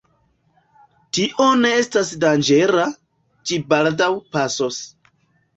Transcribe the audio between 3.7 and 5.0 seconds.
baldaŭ pasos.